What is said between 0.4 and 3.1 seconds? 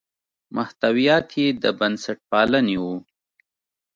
محتویات یې د بنسټپالنې وو.